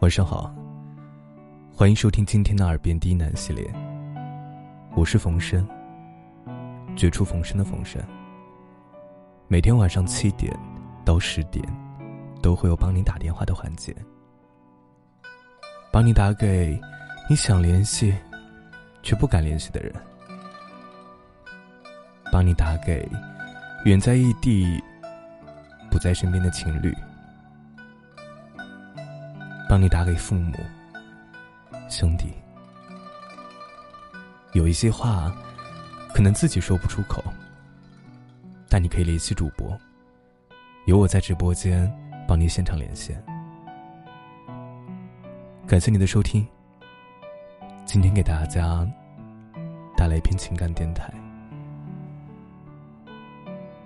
[0.00, 0.54] 晚上好，
[1.74, 3.66] 欢迎收听今天的耳边低喃系列。
[4.94, 5.66] 我是冯生，
[6.94, 8.00] 绝处逢生的冯生。
[9.48, 10.54] 每天晚上七点
[11.02, 11.64] 到十点，
[12.42, 13.96] 都会有帮你打电话的环节，
[15.90, 16.78] 帮你打给
[17.28, 18.14] 你想联系
[19.02, 19.90] 却不敢联系的人，
[22.30, 23.08] 帮你打给
[23.86, 24.78] 远在异地
[25.90, 26.94] 不在身边的情侣。
[29.76, 30.56] 帮你打给父母、
[31.90, 32.32] 兄弟，
[34.54, 35.30] 有一些话
[36.14, 37.22] 可能自己说不出口，
[38.70, 39.78] 但你可以联系主播，
[40.86, 41.94] 有我在直播间
[42.26, 43.22] 帮你现场连线。
[45.66, 46.48] 感谢你的收听，
[47.84, 48.88] 今天给大家
[49.94, 51.12] 带来一篇情感电台。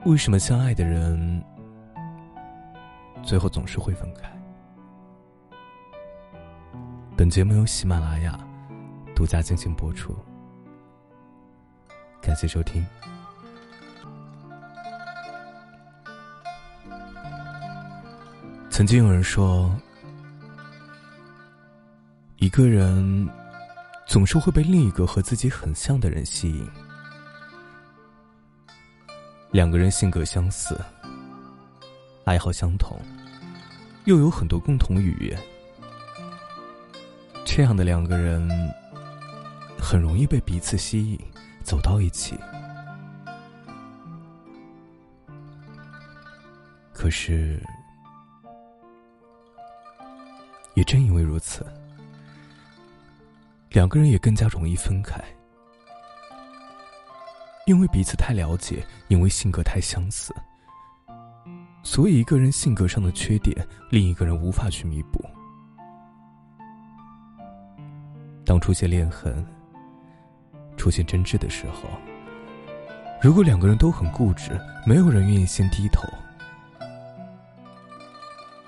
[0.04, 1.44] 为什么相爱的人
[3.24, 4.30] 最后总是会分开？
[7.20, 8.40] 本节目由喜马拉雅
[9.14, 10.16] 独家进行播出，
[12.22, 12.82] 感谢收听。
[18.70, 19.70] 曾经有人说，
[22.38, 23.28] 一个人
[24.06, 26.66] 总是会被另一个和自己很像的人吸引。
[29.50, 30.74] 两个人性格相似，
[32.24, 32.98] 爱好相同，
[34.06, 35.38] 又有很多共同语言。
[37.60, 38.48] 这样的两个人，
[39.78, 41.20] 很容易被彼此吸引，
[41.62, 42.34] 走到一起。
[46.94, 47.62] 可是，
[50.72, 51.62] 也正因为如此，
[53.68, 55.22] 两个人也更加容易分开，
[57.66, 60.34] 因为彼此太了解，因为性格太相似，
[61.82, 63.54] 所以一个人性格上的缺点，
[63.90, 65.22] 另一个人无法去弥补。
[68.50, 69.46] 当出现裂痕、
[70.76, 71.88] 出现争执的时候，
[73.22, 76.02] 如果两个人都很固执，没有人愿意先低头，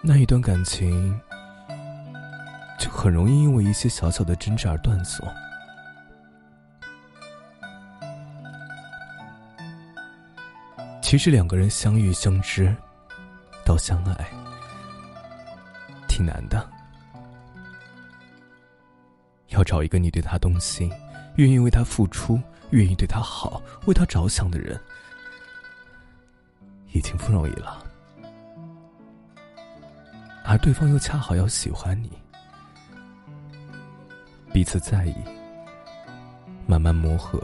[0.00, 1.20] 那一段感情
[2.78, 5.26] 就很容易因为一些小小的争执而断送。
[11.00, 12.72] 其实两个人相遇、相知
[13.64, 14.30] 到相爱，
[16.06, 16.70] 挺难的。
[19.62, 20.90] 要找一个你对他动心、
[21.36, 22.36] 愿意为他付出、
[22.70, 24.76] 愿意对他好、为他着想的人，
[26.92, 27.80] 已经不容易了。
[30.44, 32.10] 而对方又恰好要喜欢你，
[34.52, 35.14] 彼此在意，
[36.66, 37.38] 慢慢磨合，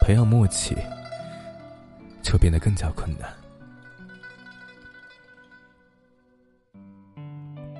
[0.00, 0.76] 培养默契，
[2.22, 3.32] 就变得更加困难。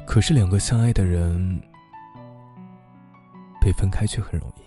[0.07, 1.61] 可是两个相爱的人。
[3.63, 4.63] 被分开却很容易。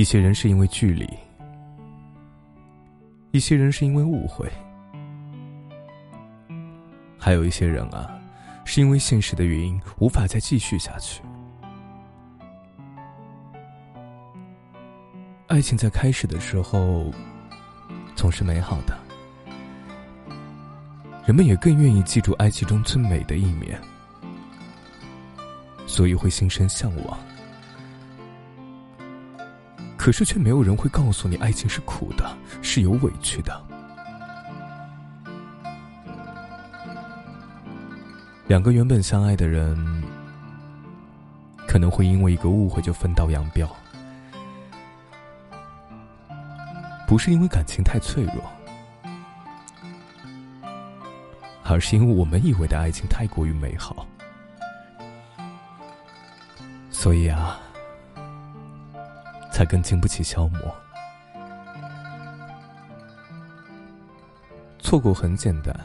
[0.00, 1.08] 一些人是因为距离，
[3.32, 4.48] 一些人是因为误会，
[7.18, 8.10] 还有一些人啊，
[8.64, 11.22] 是因为现实的原因无法再继续下去。
[15.46, 17.12] 爱情在开始的时候
[18.16, 18.98] 总是美好的，
[21.26, 23.80] 人们也更愿意记住爱情中最美的一面。
[25.94, 27.16] 所以会心生向往，
[29.96, 33.64] 可是却没有人会告诉你，爱情是苦的，是有委屈的。
[38.48, 40.02] 两个原本相爱的人，
[41.68, 43.70] 可能会因为一个误会就分道扬镳，
[47.06, 48.42] 不是因为感情太脆弱，
[51.62, 54.04] 而是因为我们以为的爱情太过于美好。
[57.04, 57.60] 所以啊，
[59.52, 60.74] 才更经不起消磨。
[64.78, 65.78] 错过很简单，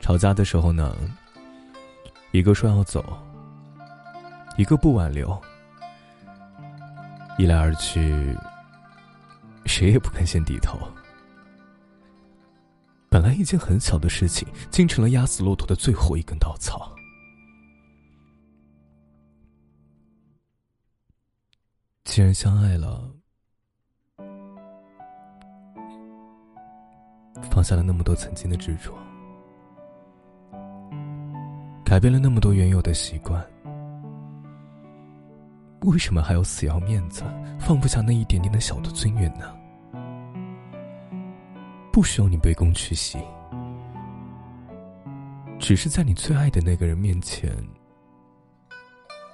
[0.00, 0.96] 吵架的时候呢，
[2.30, 3.04] 一个说要走，
[4.56, 5.36] 一个不挽留，
[7.36, 8.38] 一来二去，
[9.66, 10.78] 谁也不肯先低头。
[13.08, 16.94] 本来一件很小的事情，竟成了压死骆驼的最后一根稻草。
[22.10, 23.08] 既然相爱了，
[27.52, 28.92] 放下了那么多曾经的执着，
[31.84, 33.40] 改变了那么多原有的习惯，
[35.82, 37.22] 为什么还要死要面子，
[37.60, 39.56] 放不下那一点点的小的尊严呢？
[41.92, 43.20] 不需要你卑躬屈膝，
[45.60, 47.56] 只是在你最爱的那个人面前，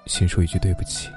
[0.05, 1.09] 先说一句对不起。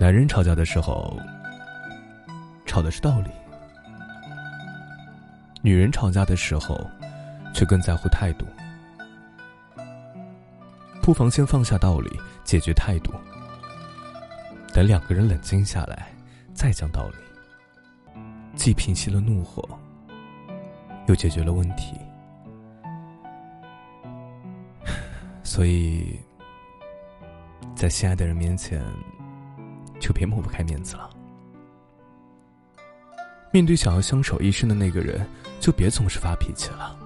[0.00, 1.18] 男人吵架的时候，
[2.64, 3.30] 吵的是道理；
[5.60, 6.88] 女人吵架的时候，
[7.52, 8.46] 却更在乎态度。
[11.02, 12.08] 不妨先放下道理，
[12.44, 13.12] 解决态度。
[14.72, 16.12] 等两个人冷静下来，
[16.54, 18.20] 再讲道理，
[18.54, 19.68] 既平息了怒火，
[21.08, 21.96] 又解决了问题。
[25.42, 26.20] 所以，
[27.74, 28.80] 在心爱的人面前，
[30.08, 31.10] 就别抹不开面子了。
[33.50, 35.28] 面对想要相守一生的那个人，
[35.60, 36.96] 就别总是发脾气了。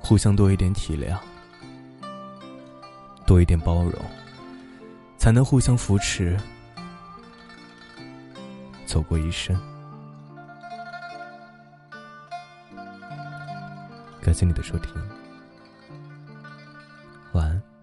[0.00, 1.16] 互相多一点体谅，
[3.24, 3.92] 多一点包容，
[5.18, 6.36] 才能互相扶持，
[8.86, 9.56] 走过一生。
[14.20, 14.92] 感谢你的收听，
[17.34, 17.73] 晚安。